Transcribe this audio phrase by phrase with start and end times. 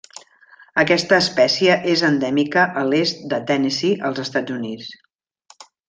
[0.83, 4.91] Aquesta espècie és endèmica a l'est de Tennessee als Estats Units.